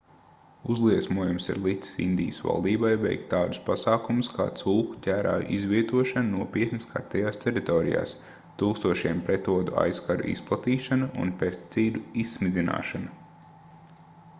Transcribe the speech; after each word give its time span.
uzliesmojums 0.75 1.49
ir 1.53 1.59
licis 1.65 1.99
indijas 2.05 2.39
valdībai 2.45 2.93
veikt 3.03 3.27
tādus 3.33 3.59
pasākumus 3.67 4.31
kā 4.37 4.47
cūku 4.61 4.97
ķērāju 5.09 5.47
izvietošana 5.59 6.25
nopietni 6.39 6.81
skartajās 6.87 7.39
teritorijās 7.45 8.17
tūkstošiem 8.63 9.23
pretodu 9.31 9.77
aizkaru 9.85 10.29
izplatīšana 10.35 11.11
un 11.25 11.35
pesticīdu 11.45 12.03
izsmidzināšana 12.27 13.17